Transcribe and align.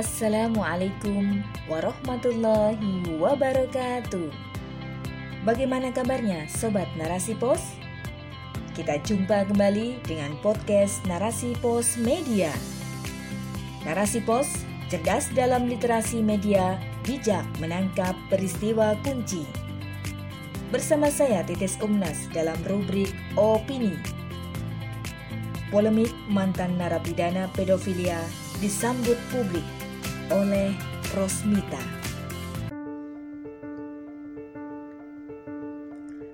Assalamualaikum 0.00 1.44
warahmatullahi 1.68 3.20
wabarakatuh. 3.20 4.32
Bagaimana 5.44 5.92
kabarnya 5.92 6.48
sobat 6.48 6.88
Narasi 6.96 7.36
Pos? 7.36 7.60
Kita 8.72 8.96
jumpa 9.04 9.44
kembali 9.52 10.00
dengan 10.08 10.32
podcast 10.40 11.04
Narasi 11.04 11.52
Pos 11.60 12.00
Media. 12.00 12.48
Narasi 13.84 14.24
Pos 14.24 14.48
cerdas 14.88 15.28
dalam 15.36 15.68
literasi 15.68 16.24
media, 16.24 16.80
bijak 17.04 17.44
menangkap 17.60 18.16
peristiwa 18.32 18.96
kunci. 19.04 19.44
Bersama 20.72 21.12
saya 21.12 21.44
Titis 21.44 21.76
Umnas 21.84 22.24
dalam 22.32 22.56
rubrik 22.64 23.12
Opini. 23.36 24.00
Polemik 25.68 26.16
mantan 26.32 26.80
narapidana 26.80 27.52
pedofilia 27.52 28.16
disambut 28.64 29.20
publik 29.28 29.79
oleh 30.30 30.74
Rosmita. 31.14 31.82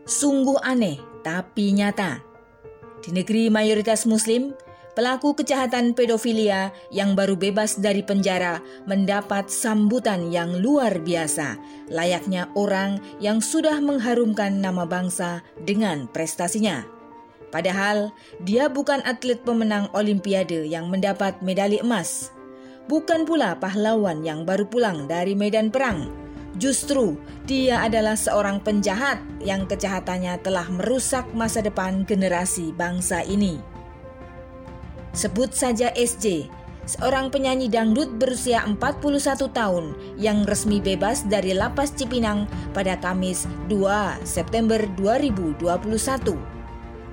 Sungguh 0.06 0.60
aneh 0.62 1.00
tapi 1.26 1.74
nyata. 1.74 2.22
Di 3.02 3.10
negeri 3.10 3.50
mayoritas 3.50 4.06
muslim, 4.06 4.54
pelaku 4.94 5.34
kejahatan 5.34 5.92
pedofilia 5.92 6.70
yang 6.94 7.18
baru 7.18 7.34
bebas 7.34 7.76
dari 7.82 8.06
penjara 8.06 8.62
mendapat 8.86 9.50
sambutan 9.50 10.30
yang 10.30 10.62
luar 10.62 11.02
biasa, 11.02 11.58
layaknya 11.90 12.48
orang 12.54 13.02
yang 13.18 13.42
sudah 13.42 13.82
mengharumkan 13.82 14.62
nama 14.62 14.86
bangsa 14.86 15.42
dengan 15.66 16.06
prestasinya. 16.06 16.86
Padahal 17.50 18.14
dia 18.42 18.66
bukan 18.70 19.00
atlet 19.06 19.38
pemenang 19.42 19.90
olimpiade 19.94 20.66
yang 20.66 20.90
mendapat 20.90 21.40
medali 21.40 21.78
emas 21.78 22.35
bukan 22.86 23.26
pula 23.26 23.58
pahlawan 23.58 24.22
yang 24.22 24.42
baru 24.46 24.66
pulang 24.66 25.06
dari 25.06 25.34
medan 25.34 25.70
perang. 25.70 26.10
Justru 26.56 27.20
dia 27.44 27.84
adalah 27.84 28.16
seorang 28.16 28.64
penjahat 28.64 29.20
yang 29.44 29.68
kejahatannya 29.68 30.40
telah 30.40 30.64
merusak 30.72 31.28
masa 31.36 31.60
depan 31.60 32.08
generasi 32.08 32.72
bangsa 32.72 33.20
ini. 33.28 33.60
Sebut 35.12 35.52
saja 35.52 35.92
SJ, 35.92 36.48
seorang 36.88 37.28
penyanyi 37.28 37.68
dangdut 37.68 38.16
berusia 38.16 38.64
41 38.64 39.52
tahun 39.52 39.92
yang 40.16 40.48
resmi 40.48 40.80
bebas 40.80 41.28
dari 41.28 41.52
lapas 41.52 41.92
Cipinang 41.92 42.48
pada 42.72 42.96
Kamis 42.96 43.44
2 43.68 44.24
September 44.24 44.80
2021. 44.96 46.55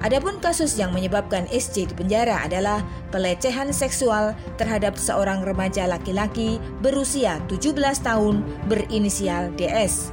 Adapun 0.03 0.35
kasus 0.43 0.75
yang 0.75 0.91
menyebabkan 0.91 1.47
SC 1.47 1.87
di 1.87 1.95
penjara 1.95 2.43
adalah 2.43 2.83
pelecehan 3.07 3.71
seksual 3.71 4.35
terhadap 4.59 4.99
seorang 4.99 5.47
remaja 5.47 5.87
laki-laki 5.87 6.59
berusia 6.83 7.39
17 7.47 7.71
tahun 8.03 8.43
berinisial 8.67 9.55
DS. 9.55 10.11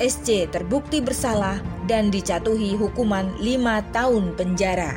SC 0.00 0.48
terbukti 0.48 1.04
bersalah 1.04 1.60
dan 1.84 2.08
dijatuhi 2.08 2.80
hukuman 2.80 3.28
5 3.36 3.84
tahun 3.92 4.32
penjara. 4.40 4.96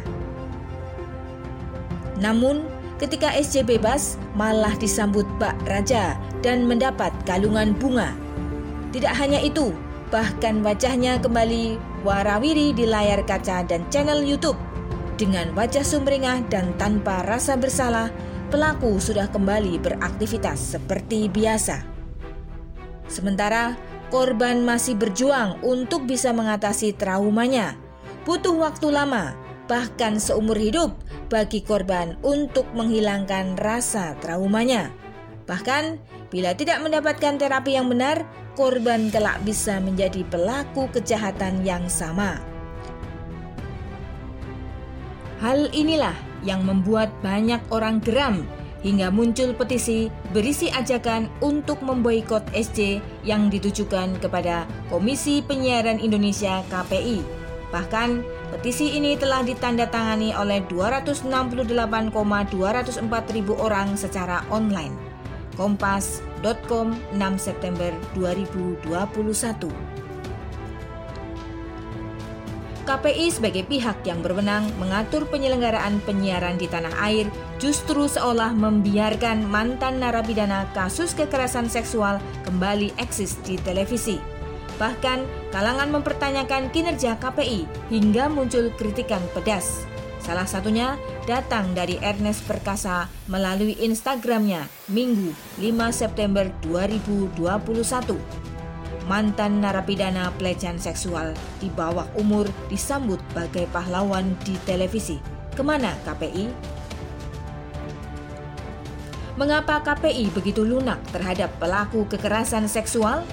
Namun, 2.23 2.63
ketika 2.95 3.35
SC 3.35 3.67
bebas, 3.67 4.15
malah 4.39 4.71
disambut 4.79 5.27
Pak 5.35 5.55
Raja 5.67 6.15
dan 6.39 6.63
mendapat 6.63 7.11
kalungan 7.27 7.75
bunga. 7.75 8.15
Tidak 8.95 9.11
hanya 9.19 9.43
itu, 9.43 9.75
bahkan 10.09 10.65
wajahnya 10.65 11.21
kembali 11.21 11.77
warawiri 12.02 12.73
di 12.73 12.85
layar 12.89 13.21
kaca 13.25 13.61
dan 13.65 13.85
channel 13.93 14.25
YouTube. 14.25 14.57
Dengan 15.16 15.53
wajah 15.53 15.85
sumringah 15.85 16.49
dan 16.49 16.73
tanpa 16.81 17.21
rasa 17.27 17.53
bersalah, 17.53 18.09
pelaku 18.49 18.97
sudah 18.97 19.29
kembali 19.29 19.77
beraktivitas 19.77 20.77
seperti 20.77 21.29
biasa. 21.29 21.85
Sementara 23.05 23.77
korban 24.09 24.66
masih 24.66 24.97
berjuang 24.97 25.61
untuk 25.61 26.09
bisa 26.09 26.34
mengatasi 26.34 26.97
traumanya. 26.97 27.78
Butuh 28.25 28.53
waktu 28.57 28.89
lama, 28.89 29.38
bahkan 29.69 30.17
seumur 30.17 30.57
hidup 30.57 30.97
bagi 31.29 31.61
korban 31.61 32.17
untuk 32.25 32.66
menghilangkan 32.73 33.57
rasa 33.57 34.17
traumanya. 34.17 34.89
Bahkan, 35.45 35.97
bila 36.29 36.53
tidak 36.53 36.78
mendapatkan 36.85 37.41
terapi 37.41 37.73
yang 37.73 37.90
benar, 37.90 38.22
korban 38.53 39.09
kelak 39.09 39.41
bisa 39.41 39.81
menjadi 39.81 40.22
pelaku 40.29 40.85
kejahatan 40.94 41.66
yang 41.66 41.90
sama. 41.90 42.38
Hal 45.41 45.73
inilah 45.73 46.13
yang 46.45 46.62
membuat 46.62 47.09
banyak 47.25 47.57
orang 47.73 47.97
geram 48.03 48.45
hingga 48.85 49.09
muncul 49.12 49.51
petisi 49.57 50.07
berisi 50.31 50.69
ajakan 50.69 51.28
untuk 51.41 51.81
memboikot 51.81 52.46
SC 52.53 53.01
yang 53.25 53.50
ditujukan 53.50 54.22
kepada 54.22 54.69
Komisi 54.88 55.41
Penyiaran 55.44 56.00
Indonesia 56.00 56.63
KPI. 56.69 57.25
Bahkan, 57.73 58.23
petisi 58.56 58.97
ini 58.97 59.17
telah 59.17 59.44
ditandatangani 59.44 60.34
oleh 60.38 60.61
268,204 60.69 63.35
ribu 63.35 63.53
orang 63.59 63.97
secara 63.97 64.46
online 64.50 65.09
kompas.com 65.59 66.96
6 67.20 67.20
September 67.36 67.92
2021. 68.16 70.00
KPI 72.88 73.28
sebagai 73.30 73.70
pihak 73.70 74.02
yang 74.02 74.25
berwenang 74.25 74.66
mengatur 74.81 75.22
penyelenggaraan 75.30 76.02
penyiaran 76.09 76.58
di 76.58 76.66
tanah 76.66 76.90
air 77.06 77.30
justru 77.62 78.09
seolah 78.09 78.50
membiarkan 78.58 79.46
mantan 79.46 80.02
narapidana 80.02 80.66
kasus 80.74 81.14
kekerasan 81.14 81.70
seksual 81.70 82.18
kembali 82.50 82.90
eksis 82.97 83.38
di 83.46 83.62
televisi. 83.62 84.18
Bahkan, 84.81 85.52
kalangan 85.53 85.91
mempertanyakan 85.91 86.74
kinerja 86.74 87.20
KPI 87.22 87.68
hingga 87.94 88.26
muncul 88.31 88.74
kritikan 88.74 89.22
pedas. 89.38 89.86
Salah 90.29 90.45
satunya 90.45 90.94
datang 91.25 91.73
dari 91.73 91.97
Ernest 92.06 92.45
Perkasa 92.45 93.09
melalui 93.25 93.73
Instagramnya 93.81 94.69
Minggu 94.85 95.34
5 95.57 95.90
September 95.90 96.45
2021. 96.69 97.34
Mantan 99.09 99.57
narapidana 99.57 100.29
pelecehan 100.38 100.78
seksual 100.78 101.34
di 101.57 101.73
bawah 101.73 102.06
umur 102.13 102.45
disambut 102.69 103.17
bagai 103.34 103.66
pahlawan 103.73 104.38
di 104.45 104.53
televisi. 104.69 105.17
Ke 105.57 105.66
mana 105.66 105.97
KPI? 106.06 106.46
Mengapa 109.34 109.81
KPI 109.81 110.29
begitu 110.29 110.61
lunak 110.61 111.01
terhadap 111.09 111.50
pelaku 111.57 112.06
kekerasan 112.06 112.69
seksual? 112.69 113.25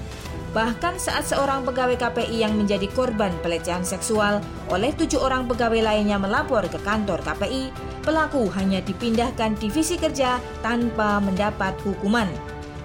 Bahkan 0.57 0.97
saat 0.97 1.29
seorang 1.29 1.69
pegawai 1.69 2.01
KPI 2.01 2.41
yang 2.41 2.57
menjadi 2.57 2.89
korban 2.97 3.29
pelecehan 3.45 3.85
seksual 3.85 4.41
oleh 4.73 4.89
tujuh 4.89 5.21
orang 5.21 5.45
pegawai 5.45 5.85
lainnya 5.85 6.17
melapor 6.17 6.65
ke 6.65 6.81
kantor 6.81 7.21
KPI, 7.21 7.69
pelaku 8.01 8.49
hanya 8.57 8.81
dipindahkan 8.81 9.53
divisi 9.61 10.01
kerja 10.01 10.41
tanpa 10.65 11.21
mendapat 11.21 11.77
hukuman. 11.85 12.25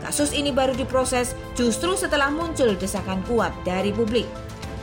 Kasus 0.05 0.37
ini 0.37 0.53
baru 0.53 0.77
diproses 0.77 1.33
justru 1.57 1.97
setelah 1.97 2.29
muncul 2.29 2.77
desakan 2.77 3.25
kuat 3.25 3.57
dari 3.65 3.89
publik. 3.89 4.29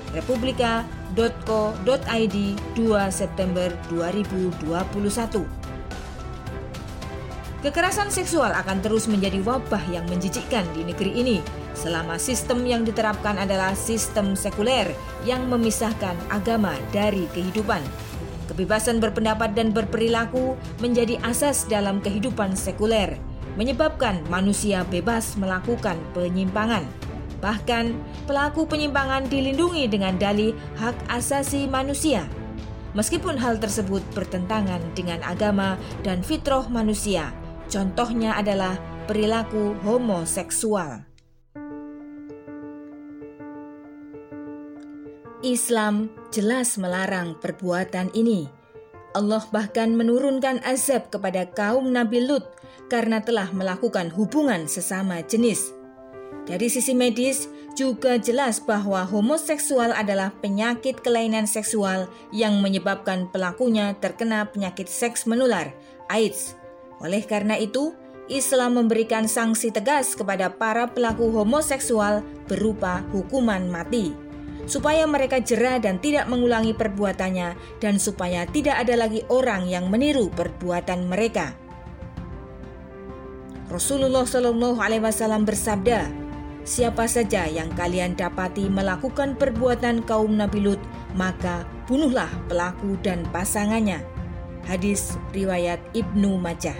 Republika.co.id 0.09 2.38
2 2.73 2.81
September 3.13 3.69
2021 3.94 5.59
Kekerasan 7.59 8.08
seksual 8.08 8.56
akan 8.56 8.80
terus 8.80 9.12
menjadi 9.12 9.44
wabah 9.44 9.84
yang 9.92 10.08
menjijikkan 10.08 10.64
di 10.72 10.88
negeri 10.88 11.12
ini 11.12 11.38
selama 11.75 12.16
sistem 12.16 12.64
yang 12.64 12.88
diterapkan 12.88 13.36
adalah 13.36 13.75
sistem 13.75 14.31
sekuler 14.31 14.88
yang 15.28 15.44
memisahkan 15.52 16.16
agama 16.31 16.72
dari 16.96 17.28
kehidupan. 17.36 17.84
Kebebasan 18.47 19.03
berpendapat 19.03 19.59
dan 19.59 19.75
berperilaku 19.75 20.56
menjadi 20.79 21.20
asas 21.28 21.67
dalam 21.67 22.00
kehidupan 22.00 22.56
sekuler, 22.56 23.20
menyebabkan 23.59 24.23
manusia 24.32 24.88
bebas 24.88 25.35
melakukan 25.35 26.00
penyimpangan. 26.16 26.88
Bahkan, 27.44 27.91
pelaku 28.23 28.72
penyimpangan 28.72 29.28
dilindungi 29.28 29.84
dengan 29.91 30.16
dalih 30.16 30.55
hak 30.79 30.96
asasi 31.12 31.67
manusia. 31.67 32.23
Meskipun 32.96 33.35
hal 33.35 33.59
tersebut 33.59 34.02
bertentangan 34.16 34.79
dengan 34.96 35.20
agama 35.28 35.76
dan 36.02 36.26
fitrah 36.26 36.66
manusia, 36.72 37.29
Contohnya 37.69 38.33
adalah 38.33 38.81
perilaku 39.05 39.77
homoseksual. 39.85 41.05
Islam 45.45 46.09
jelas 46.33 46.81
melarang 46.81 47.37
perbuatan 47.37 48.09
ini. 48.17 48.49
Allah 49.13 49.45
bahkan 49.53 49.93
menurunkan 49.93 50.66
azab 50.66 51.13
kepada 51.13 51.45
kaum 51.53 51.93
Nabi 51.93 52.25
Lut 52.25 52.49
karena 52.89 53.21
telah 53.21 53.53
melakukan 53.53 54.09
hubungan 54.17 54.66
sesama 54.66 55.21
jenis. 55.21 55.69
Dari 56.49 56.73
sisi 56.73 56.97
medis, 56.97 57.45
juga 57.77 58.17
jelas 58.17 58.57
bahwa 58.57 59.05
homoseksual 59.05 59.93
adalah 59.93 60.33
penyakit 60.41 61.05
kelainan 61.05 61.45
seksual 61.45 62.09
yang 62.33 62.66
menyebabkan 62.66 63.29
pelakunya 63.29 63.93
terkena 64.01 64.49
penyakit 64.49 64.89
seks 64.89 65.29
menular, 65.29 65.69
AIDS, 66.09 66.57
oleh 66.99 67.23
karena 67.23 67.55
itu, 67.55 67.96
Islam 68.29 68.78
memberikan 68.78 69.25
sanksi 69.25 69.73
tegas 69.73 70.13
kepada 70.13 70.53
para 70.53 70.85
pelaku 70.85 71.34
homoseksual 71.34 72.22
berupa 72.46 73.01
hukuman 73.09 73.66
mati, 73.72 74.13
supaya 74.69 75.07
mereka 75.09 75.41
jerah 75.41 75.81
dan 75.81 75.97
tidak 75.97 76.29
mengulangi 76.29 76.78
perbuatannya, 76.78 77.57
dan 77.81 77.97
supaya 77.97 78.46
tidak 78.46 78.85
ada 78.85 78.99
lagi 78.99 79.25
orang 79.34 79.66
yang 79.66 79.90
meniru 79.90 80.29
perbuatan 80.29 81.09
mereka. 81.09 81.57
Rasulullah 83.69 84.25
Shallallahu 84.25 84.78
Alaihi 84.78 85.02
Wasallam 85.02 85.45
bersabda, 85.47 86.29
Siapa 86.69 87.09
saja 87.09 87.49
yang 87.49 87.73
kalian 87.73 88.13
dapati 88.13 88.69
melakukan 88.69 89.34
perbuatan 89.40 90.05
kaum 90.05 90.37
Nabi 90.37 90.69
Lut, 90.69 90.81
maka 91.17 91.66
bunuhlah 91.90 92.29
pelaku 92.45 92.93
dan 93.02 93.25
pasangannya. 93.34 94.18
Hadis 94.69 95.17
riwayat 95.33 95.81
Ibnu 95.97 96.37
Majah. 96.37 96.77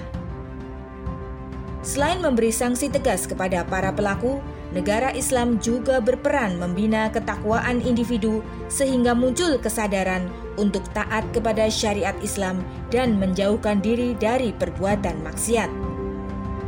Selain 1.82 2.22
memberi 2.22 2.54
sanksi 2.54 2.86
tegas 2.86 3.26
kepada 3.26 3.66
para 3.66 3.90
pelaku, 3.90 4.38
negara 4.70 5.10
Islam 5.18 5.58
juga 5.58 5.98
berperan 5.98 6.62
membina 6.62 7.10
ketakwaan 7.10 7.82
individu 7.82 8.46
sehingga 8.70 9.18
muncul 9.18 9.58
kesadaran 9.58 10.30
untuk 10.62 10.86
taat 10.94 11.26
kepada 11.34 11.66
syariat 11.66 12.14
Islam 12.22 12.62
dan 12.94 13.18
menjauhkan 13.18 13.82
diri 13.82 14.14
dari 14.22 14.54
perbuatan 14.54 15.26
maksiat. 15.26 15.72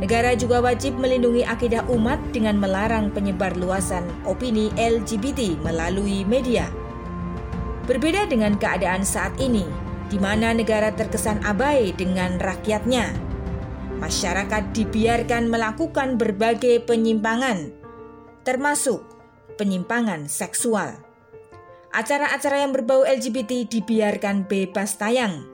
Negara 0.02 0.34
juga 0.34 0.58
wajib 0.58 0.98
melindungi 0.98 1.46
akidah 1.46 1.86
umat 1.86 2.18
dengan 2.34 2.58
melarang 2.58 3.14
penyebar 3.14 3.54
luasan 3.54 4.02
opini 4.26 4.74
LGBT 4.74 5.62
melalui 5.62 6.26
media. 6.26 6.66
Berbeda 7.86 8.26
dengan 8.26 8.58
keadaan 8.58 9.06
saat 9.06 9.30
ini, 9.38 9.62
di 10.12 10.20
mana 10.20 10.52
negara 10.52 10.92
terkesan 10.92 11.40
abai 11.40 11.96
dengan 11.96 12.36
rakyatnya, 12.36 13.16
masyarakat 13.96 14.76
dibiarkan 14.76 15.48
melakukan 15.48 16.20
berbagai 16.20 16.84
penyimpangan, 16.84 17.72
termasuk 18.44 19.00
penyimpangan 19.56 20.28
seksual. 20.28 21.00
Acara-acara 21.96 22.60
yang 22.60 22.76
berbau 22.76 23.08
LGBT 23.08 23.64
dibiarkan 23.72 24.44
bebas 24.44 25.00
tayang. 25.00 25.48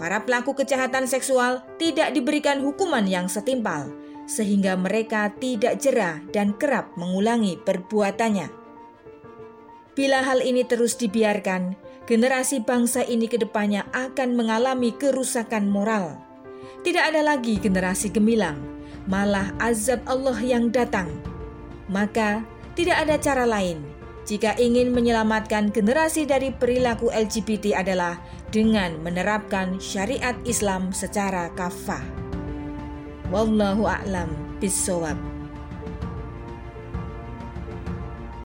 Para 0.00 0.24
pelaku 0.24 0.56
kejahatan 0.56 1.04
seksual 1.04 1.60
tidak 1.76 2.16
diberikan 2.16 2.64
hukuman 2.64 3.04
yang 3.04 3.28
setimpal, 3.28 3.92
sehingga 4.24 4.80
mereka 4.80 5.28
tidak 5.36 5.76
jerah 5.76 6.24
dan 6.32 6.56
kerap 6.56 6.96
mengulangi 6.96 7.60
perbuatannya. 7.60 8.48
Bila 9.92 10.24
hal 10.24 10.40
ini 10.40 10.64
terus 10.64 10.96
dibiarkan, 10.96 11.76
generasi 12.10 12.66
bangsa 12.66 13.06
ini 13.06 13.30
ke 13.30 13.38
depannya 13.38 13.86
akan 13.94 14.34
mengalami 14.34 14.90
kerusakan 14.90 15.70
moral 15.70 16.18
tidak 16.80 17.12
ada 17.12 17.20
lagi 17.20 17.60
generasi 17.60 18.08
gemilang, 18.08 18.56
malah 19.04 19.52
azab 19.60 20.00
Allah 20.08 20.36
yang 20.40 20.72
datang. 20.72 21.12
Maka, 21.92 22.40
tidak 22.72 23.04
ada 23.04 23.20
cara 23.20 23.44
lain 23.44 23.84
jika 24.24 24.56
ingin 24.56 24.94
menyelamatkan 24.94 25.68
generasi 25.68 26.24
dari 26.24 26.48
perilaku 26.54 27.12
LGBT 27.12 27.84
adalah 27.84 28.16
dengan 28.48 28.96
menerapkan 29.04 29.76
syariat 29.76 30.36
Islam 30.48 30.94
secara 30.96 31.52
kafah. 31.52 32.04
Wallahu 33.28 33.84
a'lam. 33.84 34.32